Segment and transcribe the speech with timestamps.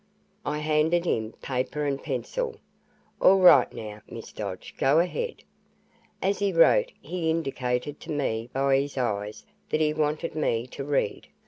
[0.47, 2.55] I handed him paper and pencil.
[3.21, 5.43] "All right now, Miss Dodge, go ahead."
[6.23, 10.83] As he wrote, he indicated to me by his eyes that he wanted me to
[10.83, 11.27] read.